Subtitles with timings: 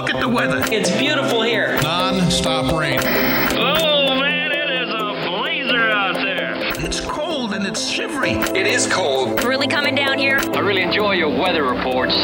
[0.00, 0.62] Look at the weather.
[0.70, 1.76] It's beautiful here.
[1.82, 3.00] Non-stop rain.
[3.58, 6.54] Oh man, it is a blazer out there.
[6.86, 8.30] It's cold and it's shivery.
[8.30, 9.42] It is cold.
[9.42, 10.38] Really coming down here?
[10.54, 12.14] I really enjoy your weather reports.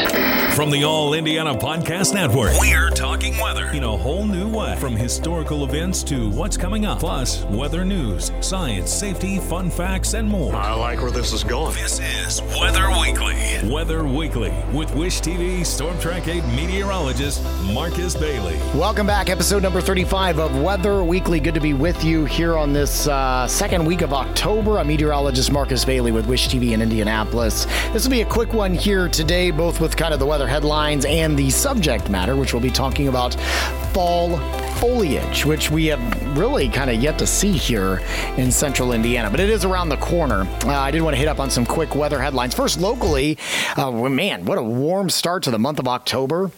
[0.55, 4.75] From the All Indiana Podcast Network, we're talking weather in a whole new way.
[4.77, 10.27] From historical events to what's coming up, plus weather news, science, safety, fun facts, and
[10.27, 10.55] more.
[10.55, 11.75] I like where this is going.
[11.75, 13.35] This is Weather Weekly.
[13.69, 17.43] Weather Weekly with Wish TV Storm Track 8 meteorologist
[17.73, 18.57] Marcus Bailey.
[18.77, 21.39] Welcome back, episode number 35 of Weather Weekly.
[21.39, 24.79] Good to be with you here on this uh, second week of October.
[24.79, 27.65] I'm meteorologist Marcus Bailey with Wish TV in Indianapolis.
[27.91, 31.05] This will be a quick one here today, both with kind of the weather headlines
[31.05, 33.24] and the subject matter, which we'll be talking about
[33.93, 34.37] fall
[34.75, 38.01] foliage, which we have really kind of yet to see here
[38.37, 40.47] in central Indiana, but it is around the corner.
[40.63, 42.53] Uh, I did want to hit up on some quick weather headlines.
[42.53, 43.37] First, locally,
[43.77, 46.51] uh, man, what a warm start to the month of October.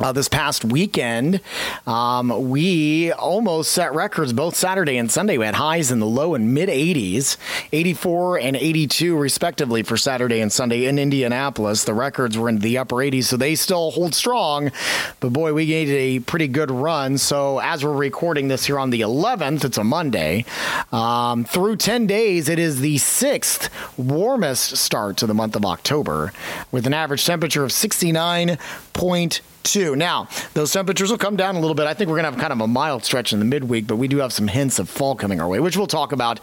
[0.00, 1.40] Uh, this past weekend,
[1.86, 5.38] um, we almost set records both Saturday and Sunday.
[5.38, 7.36] We had highs in the low and mid 80s,
[7.72, 11.84] 84 and 82 respectively for Saturday and Sunday in Indianapolis.
[11.84, 14.72] The records were in the upper 80s, so they still hold strong.
[15.20, 17.16] But boy, we made a pretty good run.
[17.16, 20.44] So as we're recording this here on the 11th, it's a Monday.
[20.90, 26.32] Um, through 10 days, it is the sixth warmest start to the month of October,
[26.72, 29.40] with an average temperature of 69.2
[29.74, 31.86] Now, those temperatures will come down a little bit.
[31.86, 33.96] I think we're going to have kind of a mild stretch in the midweek, but
[33.96, 36.38] we do have some hints of fall coming our way, which we'll talk about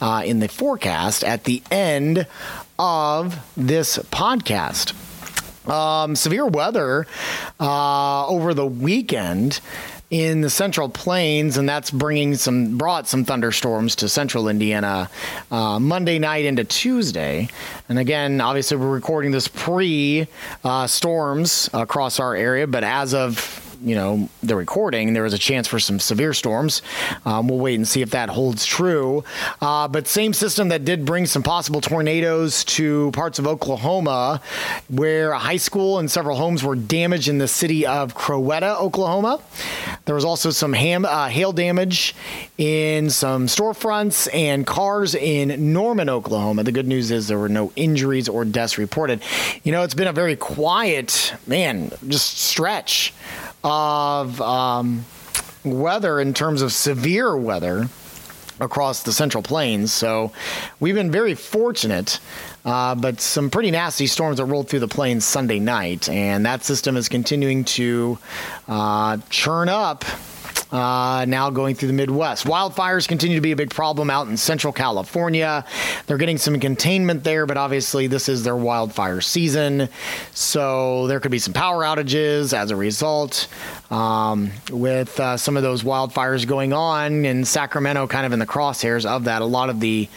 [0.00, 2.26] uh, in the forecast at the end
[2.78, 4.94] of this podcast.
[5.68, 7.06] Um, severe weather
[7.58, 9.60] uh, over the weekend
[10.10, 15.10] in the central plains and that's bringing some brought some thunderstorms to central indiana
[15.50, 17.48] uh, monday night into tuesday.
[17.88, 20.28] And again obviously we're recording this pre
[20.62, 25.38] uh, storms across our area but as of you know the recording there was a
[25.38, 26.82] chance for some severe storms.
[27.24, 29.24] Um, we'll wait and see if that holds true.
[29.60, 34.40] Uh, but same system that did bring some possible tornadoes to parts of oklahoma
[34.88, 39.40] where a high school and several homes were damaged in the city of crowetta oklahoma.
[40.04, 42.14] There was also some ham, uh, hail damage
[42.58, 46.62] in some storefronts and cars in norman oklahoma.
[46.64, 49.22] The good news is there were no injuries or deaths reported.
[49.62, 53.12] You know it's been a very quiet man just stretch
[53.66, 55.04] of um,
[55.64, 57.88] weather in terms of severe weather
[58.60, 59.92] across the central plains.
[59.92, 60.32] So
[60.78, 62.20] we've been very fortunate,
[62.64, 66.08] uh, but some pretty nasty storms that rolled through the plains Sunday night.
[66.08, 68.18] And that system is continuing to
[68.68, 70.04] uh, churn up
[70.72, 72.46] uh, now going through the Midwest.
[72.46, 75.64] Wildfires continue to be a big problem out in central California.
[76.06, 79.88] They're getting some containment there, but obviously this is their wildfire season.
[80.32, 83.48] So there could be some power outages as a result.
[83.88, 88.46] Um, with uh, some of those wildfires going on in Sacramento, kind of in the
[88.46, 89.42] crosshairs of that.
[89.42, 90.08] A lot of the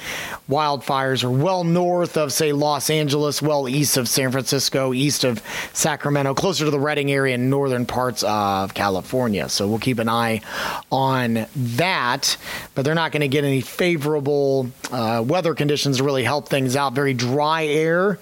[0.50, 5.44] wildfires are well north of, say, Los Angeles, well east of San Francisco, east of
[5.74, 9.48] Sacramento, closer to the Redding area in northern parts of California.
[9.50, 10.39] So we'll keep an eye
[10.92, 12.38] on that,
[12.76, 16.76] but they're not going to get any favorable uh, weather conditions to really help things
[16.76, 16.94] out.
[16.94, 18.20] Very dry air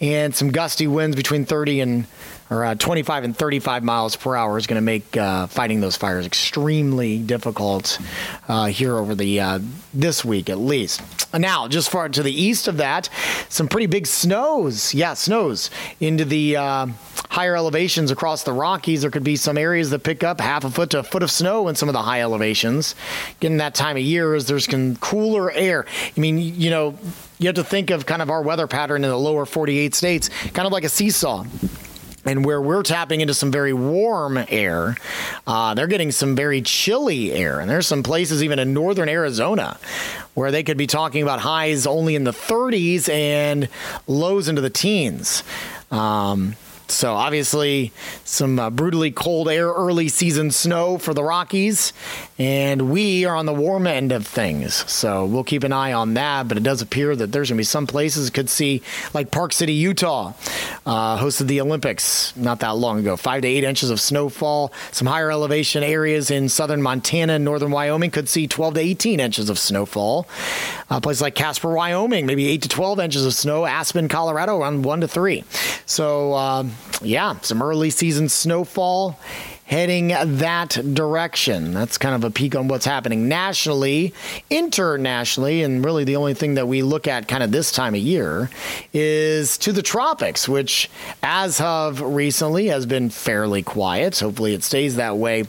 [0.00, 2.06] and some gusty winds between 30 and
[2.50, 5.96] or uh, 25 and 35 miles per hour is going to make uh, fighting those
[5.96, 7.98] fires extremely difficult
[8.48, 9.58] uh, here over the uh,
[9.92, 11.02] this week at least.
[11.34, 13.08] Now, just far to the east of that,
[13.48, 14.94] some pretty big snows.
[14.94, 16.86] Yeah, snows into the uh,
[17.30, 19.02] higher elevations across the Rockies.
[19.02, 21.30] There could be some areas that pick up half a foot to a foot of
[21.30, 22.94] snow in some of the high elevations.
[23.40, 24.68] Getting that time of year as there's
[25.00, 25.86] cooler air.
[26.16, 26.96] I mean, you know,
[27.38, 30.28] you have to think of kind of our weather pattern in the lower 48 states,
[30.52, 31.44] kind of like a seesaw
[32.24, 34.96] and where we're tapping into some very warm air,
[35.46, 37.60] uh, they're getting some very chilly air.
[37.60, 39.78] And there's some places, even in northern Arizona,
[40.34, 43.68] where they could be talking about highs only in the 30s and
[44.06, 45.42] lows into the teens.
[45.90, 46.56] Um,
[46.88, 47.92] so obviously,
[48.24, 51.92] some uh, brutally cold air, early season snow for the Rockies,
[52.38, 54.74] and we are on the warm end of things.
[54.90, 56.46] So we'll keep an eye on that.
[56.46, 58.82] But it does appear that there's going to be some places could see,
[59.14, 60.34] like Park City, Utah,
[60.84, 63.16] uh, hosted the Olympics not that long ago.
[63.16, 64.72] Five to eight inches of snowfall.
[64.92, 69.20] Some higher elevation areas in southern Montana and northern Wyoming could see 12 to 18
[69.20, 70.28] inches of snowfall.
[70.90, 73.64] Uh, places like Casper, Wyoming, maybe eight to 12 inches of snow.
[73.64, 75.44] Aspen, Colorado, around one to three.
[75.86, 76.34] So.
[76.34, 76.64] Uh,
[77.02, 79.18] yeah, some early season snowfall
[79.66, 81.72] heading that direction.
[81.72, 84.12] That's kind of a peek on what's happening nationally,
[84.50, 88.00] internationally, and really the only thing that we look at kind of this time of
[88.00, 88.50] year
[88.92, 90.90] is to the tropics, which
[91.22, 94.18] as of recently has been fairly quiet.
[94.20, 95.44] Hopefully it stays that way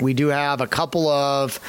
[0.00, 1.60] we do have a couple of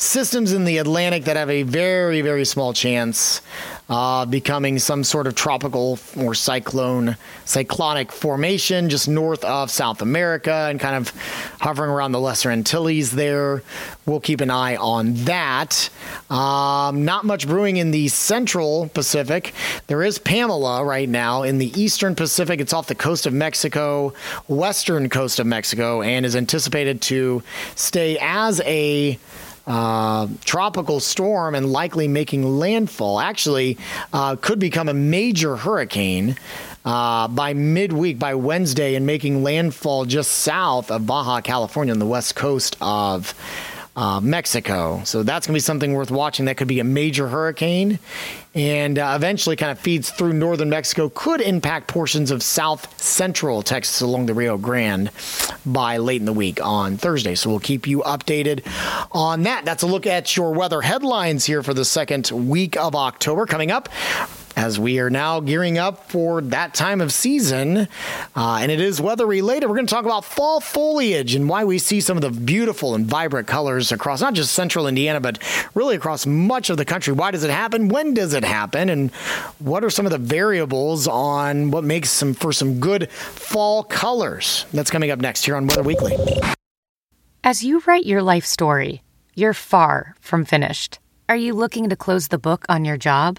[0.00, 3.42] systems in the Atlantic that have a very, very small chance
[3.90, 10.68] uh, becoming some sort of tropical or cyclone, cyclonic formation just north of South America
[10.70, 11.10] and kind of
[11.60, 13.62] hovering around the Lesser Antilles there.
[14.06, 15.90] We'll keep an eye on that.
[16.30, 19.52] Um, not much brewing in the central Pacific.
[19.86, 22.60] There is Pamela right now in the eastern Pacific.
[22.60, 24.14] It's off the coast of Mexico,
[24.48, 27.42] western coast of Mexico, and is anticipated to
[27.74, 29.18] stay as a
[29.70, 33.20] uh, tropical storm and likely making landfall.
[33.20, 33.78] Actually,
[34.12, 36.36] uh, could become a major hurricane.
[36.82, 42.06] Uh, by midweek, by Wednesday, and making landfall just south of Baja California on the
[42.06, 43.34] west coast of
[43.96, 45.02] uh, Mexico.
[45.04, 46.46] So that's going to be something worth watching.
[46.46, 47.98] That could be a major hurricane
[48.54, 53.62] and uh, eventually kind of feeds through northern Mexico, could impact portions of south central
[53.62, 55.10] Texas along the Rio Grande
[55.64, 57.34] by late in the week on Thursday.
[57.34, 58.66] So we'll keep you updated
[59.12, 59.64] on that.
[59.64, 63.46] That's a look at your weather headlines here for the second week of October.
[63.46, 63.88] Coming up,
[64.56, 67.88] as we are now gearing up for that time of season,
[68.36, 69.68] uh, and it is weather related.
[69.68, 72.94] We're going to talk about fall foliage and why we see some of the beautiful
[72.94, 75.38] and vibrant colors across not just central Indiana, but
[75.74, 77.12] really across much of the country.
[77.12, 77.88] Why does it happen?
[77.88, 78.88] When does it happen?
[78.88, 79.10] And
[79.58, 84.66] what are some of the variables on what makes some for some good fall colors?
[84.72, 86.16] That's coming up next here on Weather Weekly.
[87.42, 89.02] As you write your life story,
[89.34, 90.98] you're far from finished.
[91.28, 93.38] Are you looking to close the book on your job?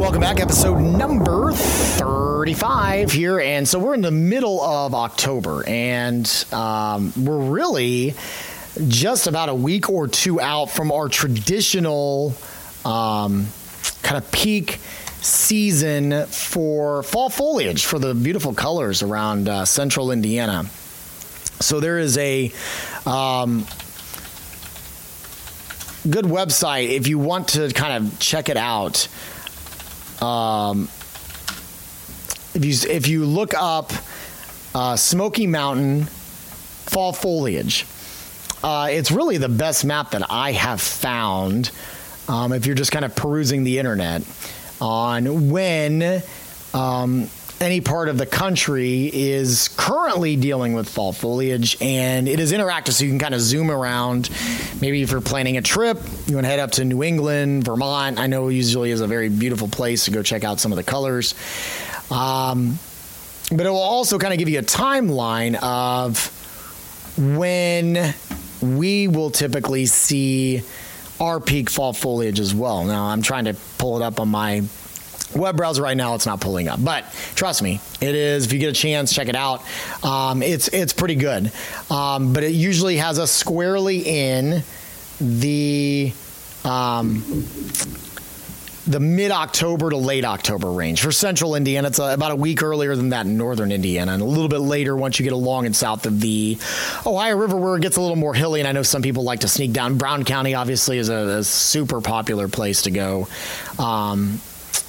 [0.00, 3.38] Welcome back, episode number 35 here.
[3.38, 8.14] And so we're in the middle of October, and um, we're really
[8.88, 12.34] just about a week or two out from our traditional
[12.82, 13.48] um,
[14.02, 14.80] kind of peak
[15.20, 20.64] season for fall foliage for the beautiful colors around uh, central Indiana.
[21.60, 22.50] So there is a
[23.04, 23.66] um,
[26.08, 29.06] good website if you want to kind of check it out.
[30.20, 30.88] Um,
[32.54, 33.92] if you if you look up
[34.74, 37.86] uh, Smoky Mountain fall foliage,
[38.62, 41.70] uh, it's really the best map that I have found.
[42.28, 44.22] Um, if you're just kind of perusing the internet
[44.80, 46.22] on when
[46.74, 47.28] um,
[47.60, 52.92] any part of the country is currently dealing with fall foliage, and it is interactive,
[52.92, 54.30] so you can kind of zoom around.
[54.80, 58.18] Maybe if you're planning a trip, you want to head up to New England, Vermont.
[58.18, 60.82] I know usually is a very beautiful place to go check out some of the
[60.82, 61.34] colors.
[62.10, 62.78] Um,
[63.52, 66.36] but it will also kind of give you a timeline of
[67.18, 68.14] when
[68.62, 70.62] we will typically see
[71.20, 72.84] our peak fall foliage as well.
[72.84, 74.62] Now, I'm trying to pull it up on my
[75.34, 78.58] web browser right now it's not pulling up but trust me it is if you
[78.58, 79.62] get a chance check it out
[80.04, 81.52] um, it's it's pretty good
[81.90, 84.62] um, but it usually has us squarely in
[85.20, 86.12] the
[86.64, 87.22] um,
[88.86, 91.00] the mid October to late October range.
[91.00, 94.24] For central Indiana, it's about a week earlier than that in northern Indiana, and a
[94.24, 96.58] little bit later once you get along and south of the
[97.06, 98.60] Ohio River, where it gets a little more hilly.
[98.60, 99.96] And I know some people like to sneak down.
[99.96, 103.28] Brown County, obviously, is a, a super popular place to go.
[103.78, 104.40] Um,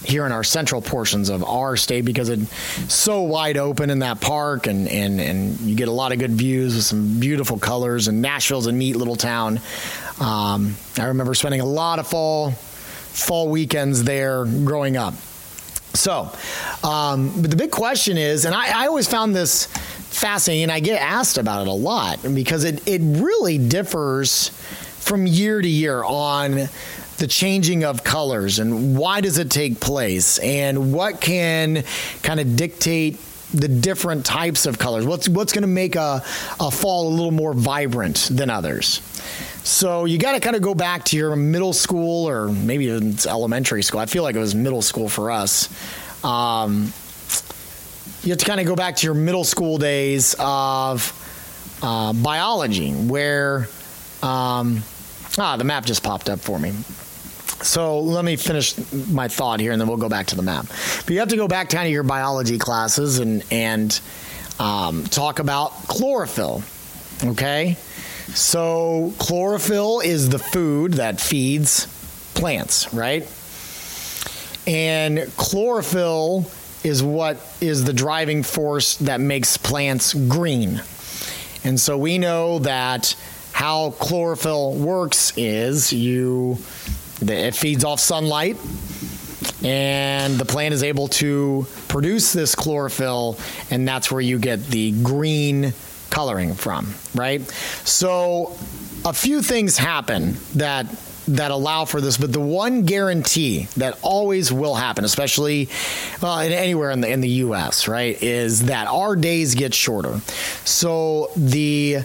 [0.03, 4.20] here in our central portions of our state because it's so wide open in that
[4.20, 8.08] park and, and, and you get a lot of good views with some beautiful colors
[8.08, 9.60] and Nashville's a neat little town.
[10.20, 15.13] Um, I remember spending a lot of fall fall weekends there growing up.
[15.93, 16.31] So,
[16.84, 20.79] um, but the big question is, and I, I always found this fascinating, and I
[20.79, 24.50] get asked about it a lot because it, it really differs
[25.00, 26.70] from year to year on
[27.21, 30.39] the changing of colors and why does it take place?
[30.39, 31.83] And what can
[32.23, 33.19] kind of dictate
[33.53, 35.05] the different types of colors?
[35.05, 36.23] What's what's going to make a,
[36.59, 39.01] a fall a little more vibrant than others?
[39.63, 43.27] So you got to kind of go back to your middle school or maybe it's
[43.27, 43.99] elementary school.
[43.99, 45.69] I feel like it was middle school for us.
[46.25, 46.91] Um,
[48.23, 51.13] you have to kind of go back to your middle school days of
[51.83, 53.67] uh, biology where
[54.23, 54.81] um,
[55.37, 56.73] ah the map just popped up for me
[57.63, 58.75] so let me finish
[59.10, 60.68] my thought here, and then we'll go back to the map.
[60.68, 64.00] But you have to go back to of your biology classes and and
[64.60, 66.63] um, talk about chlorophyll.
[67.24, 67.77] Okay,
[68.34, 71.88] so chlorophyll is the food that feeds
[72.34, 73.24] plants, right?
[74.68, 76.46] And chlorophyll
[76.84, 80.82] is what is the driving force that makes plants green.
[81.63, 83.15] And so we know that
[83.51, 86.58] how chlorophyll works is you
[87.21, 88.57] it feeds off sunlight,
[89.63, 93.37] and the plant is able to produce this chlorophyll,
[93.69, 95.73] and that's where you get the green
[96.09, 97.41] coloring from, right?
[97.85, 98.57] So,
[99.05, 100.87] a few things happen that
[101.27, 105.69] that allow for this, but the one guarantee that always will happen, especially
[106.21, 110.19] uh, anywhere in the in the U.S., right, is that our days get shorter.
[110.65, 111.99] So the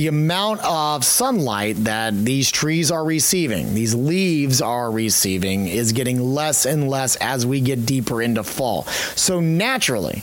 [0.00, 6.18] the amount of sunlight that these trees are receiving, these leaves are receiving, is getting
[6.18, 8.84] less and less as we get deeper into fall.
[9.14, 10.22] So, naturally,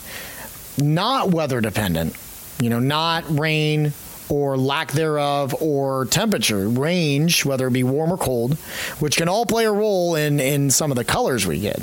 [0.80, 2.16] not weather dependent,
[2.60, 3.94] you know, not rain
[4.30, 8.56] or lack thereof or temperature range, whether it be warm or cold,
[8.98, 11.80] which can all play a role in, in some of the colors we get.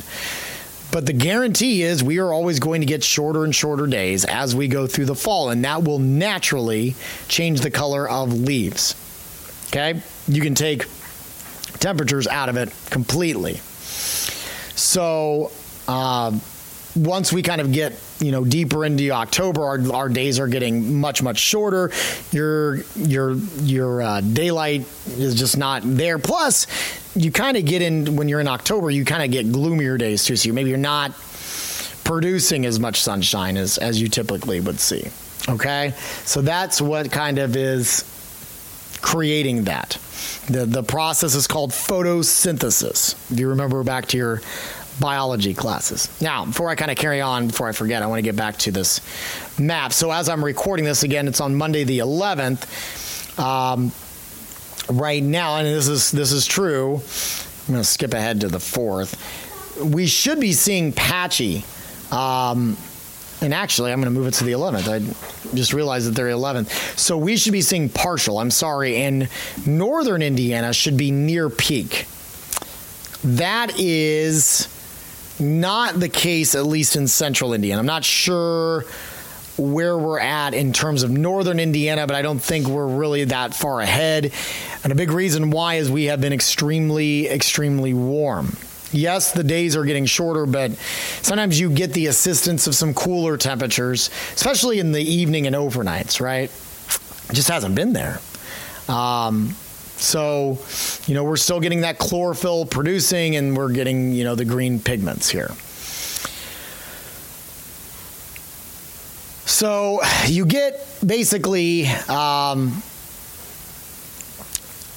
[0.95, 4.55] But the guarantee is we are always going to get shorter and shorter days as
[4.55, 6.95] we go through the fall, and that will naturally
[7.27, 8.95] change the color of leaves.
[9.71, 10.01] Okay?
[10.29, 10.85] You can take
[11.81, 13.55] temperatures out of it completely.
[14.77, 15.51] So,
[15.89, 16.39] uh,
[16.97, 21.01] once we kind of get you know deeper into October, our, our days are getting
[21.01, 21.91] much much shorter.
[22.31, 26.19] Your your your uh, daylight is just not there.
[26.19, 26.67] Plus,
[27.17, 30.25] you kind of get in when you're in October, you kind of get gloomier days
[30.25, 30.37] too.
[30.37, 31.13] So maybe you're not
[32.05, 35.09] producing as much sunshine as as you typically would see.
[35.49, 35.93] Okay,
[36.25, 38.05] so that's what kind of is
[39.03, 39.99] creating that.
[40.49, 43.31] The the process is called photosynthesis.
[43.33, 44.43] If you remember back to your
[45.01, 46.09] biology classes.
[46.21, 48.57] Now, before I kind of carry on, before I forget, I want to get back
[48.59, 49.01] to this
[49.59, 49.93] map.
[49.93, 53.39] So as I'm recording this again, it's on Monday the 11th.
[53.39, 53.93] Um,
[54.89, 57.01] right now, and this is this is true.
[57.67, 59.17] I'm going to skip ahead to the fourth.
[59.83, 61.65] We should be seeing patchy.
[62.11, 62.77] Um,
[63.41, 64.89] and actually, I'm going to move it to the 11th.
[64.89, 66.99] I just realized that they're 11th.
[66.99, 68.39] So we should be seeing partial.
[68.39, 68.97] I'm sorry.
[68.97, 69.29] And
[69.67, 72.07] northern Indiana should be near peak.
[73.25, 74.69] That is
[75.41, 77.81] not the case, at least in central Indiana.
[77.81, 78.85] I'm not sure
[79.57, 83.55] where we're at in terms of northern Indiana, but I don't think we're really that
[83.55, 84.33] far ahead.
[84.83, 88.57] And a big reason why is we have been extremely, extremely warm.
[88.91, 90.73] Yes, the days are getting shorter, but
[91.23, 96.21] sometimes you get the assistance of some cooler temperatures, especially in the evening and overnights,
[96.21, 96.51] right?
[97.31, 98.21] It just hasn't been there.
[98.89, 99.57] Um,
[100.05, 100.59] so,
[101.07, 104.79] you know, we're still getting that chlorophyll producing and we're getting, you know, the green
[104.79, 105.51] pigments here.
[109.47, 112.83] So you get basically, um,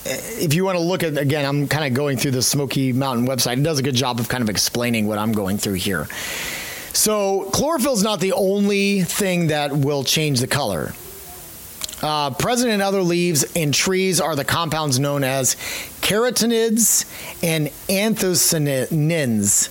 [0.06, 3.28] if you want to look at, again, I'm kind of going through the Smoky Mountain
[3.28, 3.58] website.
[3.58, 6.08] It does a good job of kind of explaining what I'm going through here.
[6.94, 10.94] So chlorophyll is not the only thing that will change the color.
[12.02, 15.56] Uh, present in other leaves and trees are the compounds known as
[16.02, 17.06] carotenoids
[17.44, 19.70] and anthocyanins.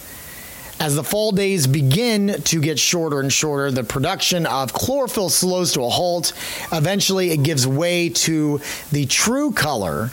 [0.78, 5.72] As the fall days begin to get shorter and shorter, the production of chlorophyll slows
[5.72, 6.34] to a halt.
[6.72, 8.60] Eventually, it gives way to
[8.92, 10.10] the true color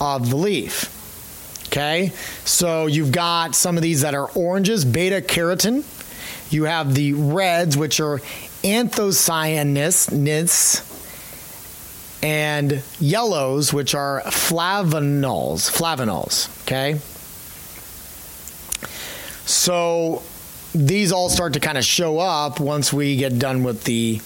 [0.00, 0.98] of the leaf.
[1.66, 2.12] Okay,
[2.44, 5.84] so you've got some of these that are oranges, beta carotene.
[6.50, 8.18] You have the reds, which are
[8.64, 10.12] anthocyanins
[12.22, 15.70] and yellows, which are flavanols.
[15.70, 17.00] Flavanols, okay?
[19.44, 20.22] So
[20.74, 24.20] these all start to kind of show up once we get done with the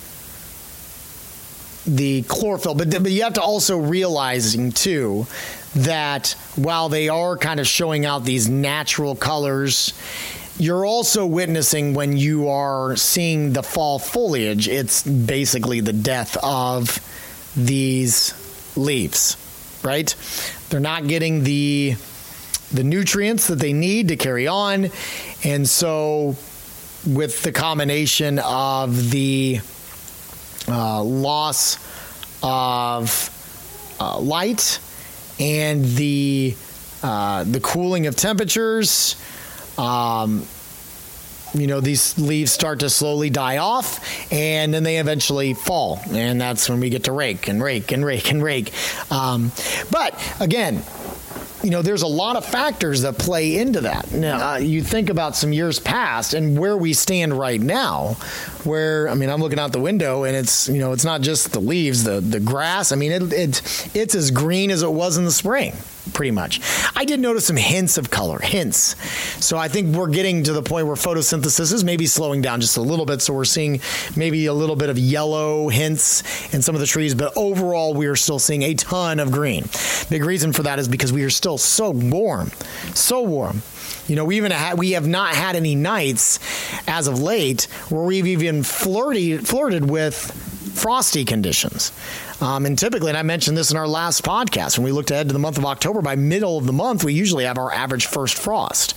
[1.87, 2.75] the chlorophyll.
[2.75, 5.27] But, but you have to also realizing too
[5.77, 9.93] that while they are kind of showing out these natural colors
[10.59, 16.99] you're also witnessing when you are seeing the fall foliage, it's basically the death of
[17.57, 18.35] these
[18.77, 19.37] leaves,
[19.83, 20.15] right?
[20.69, 21.97] They're not getting the
[22.73, 24.91] the nutrients that they need to carry on.
[25.45, 26.37] And so
[27.07, 29.61] with the combination of the
[30.69, 31.79] uh, loss
[32.43, 34.81] of uh, light
[35.39, 36.57] and the
[37.03, 39.15] uh, the cooling of temperatures,
[39.79, 40.45] um,
[41.61, 46.01] you know, these leaves start to slowly die off and then they eventually fall.
[46.11, 48.73] And that's when we get to rake and rake and rake and rake.
[49.11, 49.53] Um,
[49.91, 50.83] but again,
[51.63, 54.13] you know, there's a lot of factors that play into that.
[54.13, 58.17] Now, uh, you think about some years past and where we stand right now,
[58.67, 61.53] where I mean, I'm looking out the window and it's you know, it's not just
[61.53, 62.93] the leaves, the the grass.
[62.93, 65.75] I mean, it, it it's as green as it was in the spring
[66.13, 66.61] pretty much.
[66.97, 68.97] I did notice some hints of color, hints.
[69.45, 72.77] So I think we're getting to the point where photosynthesis is maybe slowing down just
[72.77, 73.21] a little bit.
[73.21, 73.81] So we're seeing
[74.17, 78.07] maybe a little bit of yellow hints in some of the trees, but overall we
[78.07, 79.65] are still seeing a ton of green.
[80.09, 82.51] Big reason for that is because we are still so warm,
[82.95, 83.63] so warm.
[84.09, 86.39] You know, we even had, we have not had any nights
[86.87, 90.17] as of late where we've even flirted flirted with
[90.77, 91.93] frosty conditions.
[92.41, 95.29] Um, and typically, and I mentioned this in our last podcast, when we looked ahead
[95.29, 98.07] to the month of October, by middle of the month, we usually have our average
[98.07, 98.97] first frost.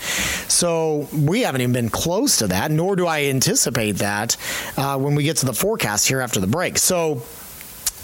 [0.51, 4.35] So we haven't even been close to that, nor do I anticipate that
[4.75, 6.77] uh, when we get to the forecast here after the break.
[6.77, 7.23] So,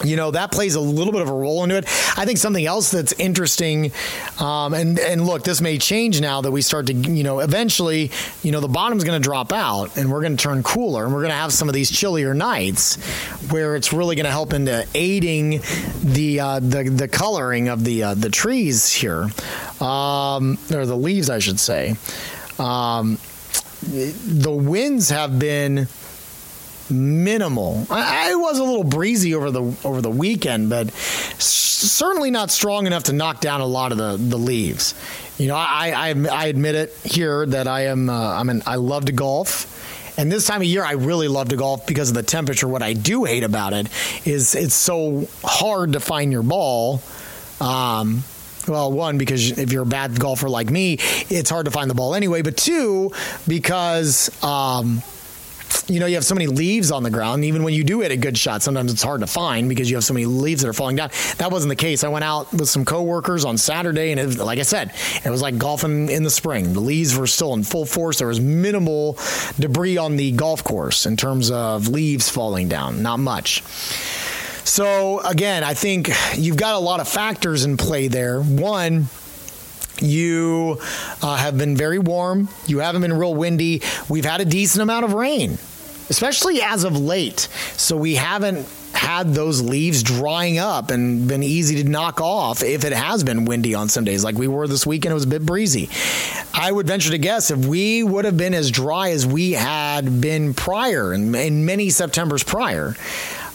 [0.04, 1.86] you know that plays a little bit of a role into it.
[2.18, 3.92] I think something else that's interesting,
[4.40, 8.12] um, and and look, this may change now that we start to, you know, eventually,
[8.44, 11.14] you know, the bottom's going to drop out, and we're going to turn cooler, and
[11.14, 12.98] we're going to have some of these chillier nights,
[13.52, 15.62] where it's really going to help into aiding
[16.04, 19.30] the uh, the the coloring of the uh, the trees here,
[19.80, 21.96] um, or the leaves, I should say.
[22.60, 23.18] Um,
[23.82, 25.88] the winds have been
[26.90, 27.86] minimal.
[27.90, 32.88] I, I, was a little breezy over the over the weekend, but certainly not strong
[32.88, 34.94] enough to knock down a lot of the, the leaves.
[35.38, 38.76] You know, I, I, I admit it here that I am uh, I'm an, I
[38.76, 39.72] love to golf.
[40.18, 42.68] And this time of year, I really love to golf because of the temperature.
[42.68, 43.88] What I do hate about it
[44.26, 47.02] is it's so hard to find your ball.
[47.60, 48.24] Um,
[48.68, 50.98] well, one, because if you're a bad golfer like me,
[51.30, 52.42] it's hard to find the ball anyway.
[52.42, 53.12] But two,
[53.48, 55.04] because um,
[55.88, 57.46] you know, you have so many leaves on the ground.
[57.46, 59.98] Even when you do hit a good shot, sometimes it's hard to find because you
[59.98, 61.10] have so many leaves that are falling down.
[61.38, 62.04] That wasn't the case.
[62.04, 65.42] I went out with some coworkers on Saturday, and it, like I said, it was
[65.42, 66.74] like golfing in the spring.
[66.74, 68.20] The leaves were still in full force.
[68.20, 69.18] There was minimal
[69.60, 73.02] debris on the golf course in terms of leaves falling down.
[73.02, 73.64] Not much.
[74.66, 78.42] So again, I think you've got a lot of factors in play there.
[78.42, 79.08] One
[80.06, 80.80] you
[81.22, 82.50] uh, have been very warm.
[82.66, 83.82] You haven't been real windy.
[84.10, 85.58] We've had a decent amount of rain,
[86.10, 87.48] especially as of late.
[87.78, 92.86] So we haven't had those leaves drying up and been easy to knock off if
[92.86, 95.12] it has been windy on some days, like we were this weekend.
[95.12, 95.90] It was a bit breezy.
[96.54, 100.22] I would venture to guess if we would have been as dry as we had
[100.22, 102.96] been prior, in, in many Septembers prior,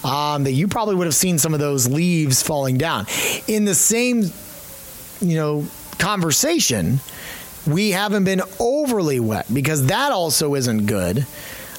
[0.04, 3.06] um, that you probably would have seen some of those leaves falling down.
[3.46, 4.24] In the same,
[5.20, 5.66] you know,
[6.00, 7.00] conversation,
[7.66, 11.26] we haven't been overly wet because that also isn't good.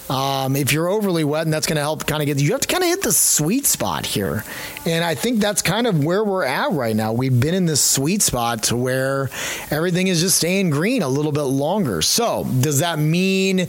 [0.09, 2.59] Um, if you're overly wet, and that's going to help kind of get you have
[2.61, 4.43] to kind of hit the sweet spot here,
[4.85, 7.13] and I think that's kind of where we're at right now.
[7.13, 9.29] We've been in this sweet spot to where
[9.69, 12.01] everything is just staying green a little bit longer.
[12.01, 13.67] So, does that mean?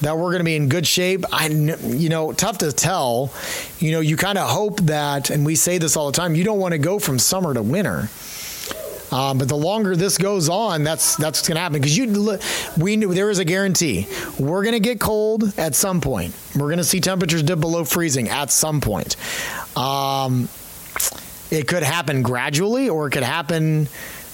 [0.00, 1.24] that we're going to be in good shape.
[1.32, 3.32] I, you know, tough to tell.
[3.80, 6.36] You know, you kind of hope that, and we say this all the time.
[6.36, 8.08] You don't want to go from summer to winter.
[9.10, 12.38] Um, but the longer this goes on, that's that's going to happen because you
[12.76, 14.06] we knew there is a guarantee
[14.38, 16.34] we're going to get cold at some point.
[16.54, 19.16] We're going to see temperatures dip below freezing at some point.
[19.76, 20.48] Um,
[21.50, 23.88] it could happen gradually, or it could happen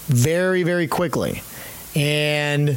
[0.07, 1.43] very very quickly,
[1.95, 2.77] and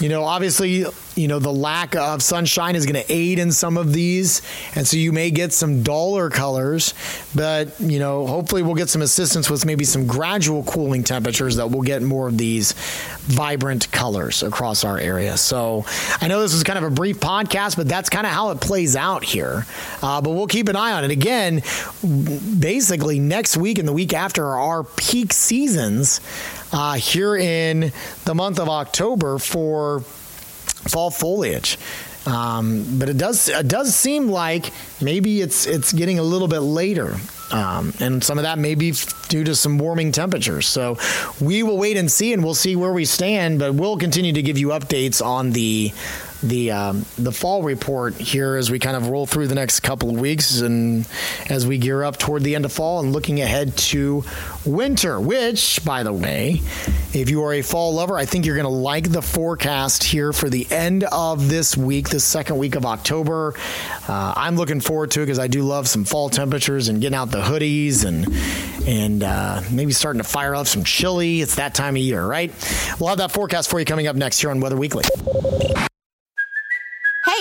[0.00, 3.76] you know obviously you know the lack of sunshine is going to aid in some
[3.76, 4.42] of these
[4.74, 6.94] and so you may get some duller colors
[7.34, 11.70] but you know hopefully we'll get some assistance with maybe some gradual cooling temperatures that
[11.70, 12.72] will get more of these
[13.22, 15.36] vibrant colors across our area.
[15.36, 15.84] So
[16.20, 18.60] i know this is kind of a brief podcast but that's kind of how it
[18.60, 19.66] plays out here
[20.02, 21.10] uh, but we'll keep an eye on it.
[21.10, 21.62] Again
[22.58, 26.20] basically next week and the week after are our peak seasons
[26.72, 27.92] uh, here in
[28.24, 31.78] the month of october for fall foliage.
[32.24, 36.60] Um, but it does it does seem like maybe it's it's getting a little bit
[36.60, 37.16] later
[37.52, 38.94] Um, and some of that may be
[39.28, 40.66] due to some warming temperatures.
[40.66, 40.96] So
[41.38, 43.58] we will wait and see, and we'll see where we stand.
[43.58, 45.92] But we'll continue to give you updates on the
[46.42, 50.10] the um, the fall report here as we kind of roll through the next couple
[50.10, 51.08] of weeks and
[51.48, 54.24] as we gear up toward the end of fall and looking ahead to
[54.64, 55.20] winter.
[55.20, 56.60] Which, by the way,
[57.12, 60.32] if you are a fall lover, I think you're going to like the forecast here
[60.32, 63.54] for the end of this week, the second week of October.
[64.08, 67.16] Uh, I'm looking forward to it because I do love some fall temperatures and getting
[67.16, 68.26] out the hoodies and
[68.86, 71.40] and uh, maybe starting to fire up some chili.
[71.40, 72.52] It's that time of year, right?
[72.98, 75.04] We'll have that forecast for you coming up next here on Weather Weekly.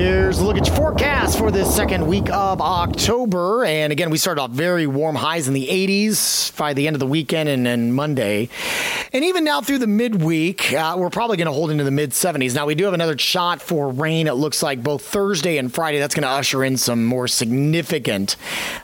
[0.00, 3.66] Here's a look at your forecast for this second week of October.
[3.66, 7.00] And again, we started off very warm highs in the 80s by the end of
[7.00, 8.48] the weekend and, and Monday.
[9.12, 12.12] And even now through the midweek, uh, we're probably going to hold into the mid
[12.12, 12.54] 70s.
[12.54, 15.98] Now, we do have another shot for rain, it looks like both Thursday and Friday.
[15.98, 18.36] That's going to usher in some more significant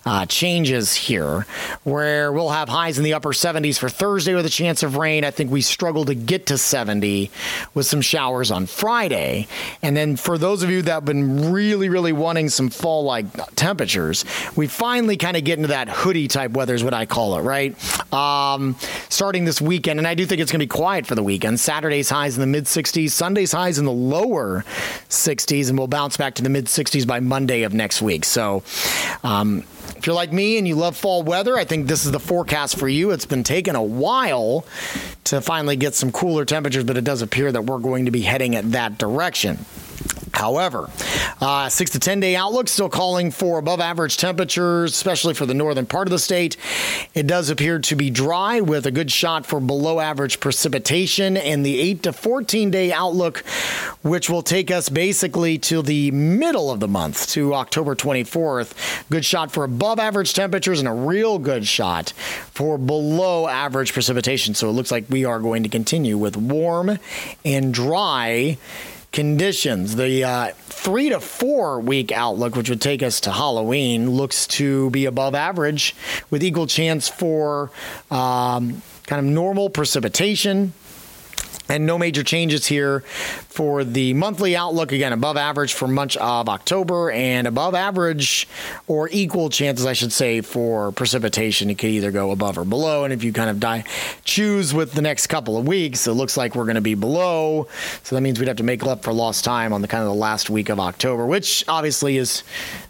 [0.05, 1.47] uh, changes here,
[1.85, 5.25] where we'll have highs in the upper 70s for Thursday with a chance of rain.
[5.25, 7.31] I think we struggle to get to 70
[7.73, 9.47] with some showers on Friday.
[9.81, 14.25] And then for those of you that been really, really wanting some fall like temperatures,
[14.55, 17.43] we finally kind of get into that hoodie type weather, is what I call it,
[17.43, 17.75] right?
[18.13, 18.77] Um,
[19.09, 19.99] starting this weekend.
[19.99, 21.59] And I do think it's going to be quiet for the weekend.
[21.59, 24.65] Saturday's highs in the mid 60s, Sunday's highs in the lower
[25.09, 28.25] 60s, and we'll bounce back to the mid 60s by Monday of next week.
[28.25, 28.63] So,
[29.23, 29.65] um,
[29.97, 32.79] if you're like me and you love fall weather, I think this is the forecast
[32.79, 33.13] for you.
[33.13, 34.67] It's been taking a while
[35.25, 38.23] to finally get some cooler temperatures, but it does appear that we're going to be
[38.23, 39.65] heading at that direction.
[40.37, 40.91] However,
[41.41, 45.55] uh, six to 10 day outlook still calling for above average temperatures, especially for the
[45.55, 46.59] northern part of the state.
[47.15, 51.39] It does appear to be dry with a good shot for below average precipitation.
[51.39, 53.39] And the 8 to 14 day outlook,
[54.03, 59.09] which will take us basically to the middle of the month, to October 24th.
[59.09, 62.11] Good shot for above average temperatures and a real good shot
[62.53, 64.53] for below average precipitation.
[64.53, 66.99] So it looks like we are going to continue with warm
[67.43, 68.59] and dry
[69.17, 69.97] conditions.
[69.97, 74.91] The uh, three to four week outlook, which would take us to Halloween, looks to
[74.91, 75.97] be above average
[76.29, 77.71] with equal chance for
[78.11, 80.75] um, kind of normal precipitation.
[81.69, 83.05] And no major changes here
[83.57, 84.93] for the monthly outlook.
[84.93, 88.47] Again, above average for much of October and above average
[88.87, 91.71] or equal chances, I should say, for precipitation.
[91.71, 93.05] It could either go above or below.
[93.05, 93.85] And if you kind of die,
[94.25, 97.67] choose with the next couple of weeks, it looks like we're going to be below.
[98.03, 100.09] So that means we'd have to make up for lost time on the kind of
[100.09, 102.45] the last week of October, which obviously is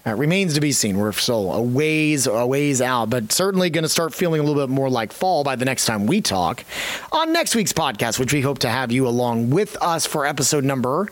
[0.05, 0.97] uh, remains to be seen.
[0.97, 4.61] We're still a ways, a ways out, but certainly going to start feeling a little
[4.67, 6.65] bit more like fall by the next time we talk
[7.13, 10.56] on next week's podcast, which we hope to have you along with us for episode
[10.61, 11.09] number.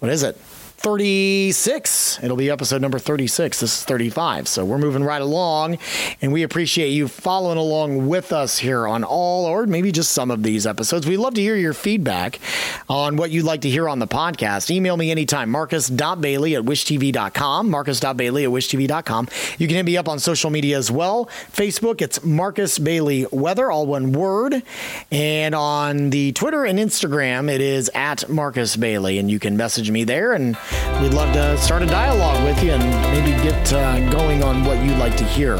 [0.00, 0.36] What is it?
[0.84, 2.22] 36.
[2.22, 3.58] It'll be episode number 36.
[3.60, 4.46] This is 35.
[4.46, 5.78] So we're moving right along,
[6.20, 10.30] and we appreciate you following along with us here on all or maybe just some
[10.30, 11.06] of these episodes.
[11.06, 12.38] We'd love to hear your feedback
[12.86, 14.70] on what you'd like to hear on the podcast.
[14.70, 19.28] Email me anytime, marcus.bailey at wishtv.com, marcus.bailey at wishtv.com.
[19.56, 21.30] You can hit me up on social media as well.
[21.50, 24.62] Facebook, it's Marcus Bailey Weather, all one word.
[25.10, 29.90] And on the Twitter and Instagram, it is at Marcus Bailey, and you can message
[29.90, 30.58] me there and
[31.00, 32.82] we'd love to start a dialogue with you and
[33.12, 35.56] maybe get uh, going on what you'd like to hear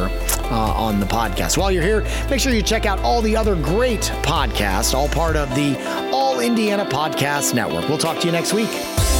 [0.50, 1.56] uh, on the podcast.
[1.58, 5.36] While you're here, make sure you check out all the other great podcasts, all part
[5.36, 5.76] of the
[6.12, 7.88] All Indiana Podcast Network.
[7.88, 8.68] We'll talk to you next week.